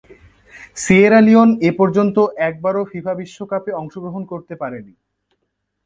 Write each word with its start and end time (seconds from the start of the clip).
Sierra 0.77 1.19
Leone 1.21 1.49
এপর্যন্ত 1.69 2.17
একবারও 2.47 2.83
FIFA 2.91 3.13
বিশ্বকাপে 3.21 3.71
অংশগ্রহণ 3.73 4.23
করতে 4.31 4.53
পারেনি। 4.61 4.93